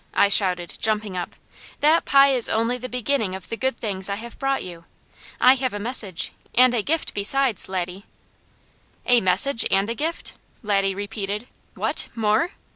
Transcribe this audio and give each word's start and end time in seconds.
I 0.15 0.29
shouted, 0.29 0.77
jumping 0.81 1.15
up, 1.15 1.35
"that 1.79 2.05
pie 2.05 2.31
is 2.33 2.49
only 2.49 2.79
the 2.79 2.89
beginning 2.89 3.35
of 3.35 3.49
the 3.49 3.55
good 3.55 3.77
things 3.77 4.09
I 4.09 4.15
have 4.15 4.39
brought 4.39 4.63
you. 4.63 4.85
I 5.39 5.53
have 5.53 5.75
a 5.75 5.79
message, 5.79 6.31
and 6.55 6.73
a 6.73 6.81
gift 6.81 7.13
besides, 7.13 7.69
Laddie!" 7.69 8.05
"A 9.05 9.21
message 9.21 9.63
and 9.69 9.87
a 9.91 9.93
gift?" 9.93 10.33
Laddie 10.63 10.95
repeated. 10.95 11.47
"What! 11.75 12.07
More?" 12.15 12.53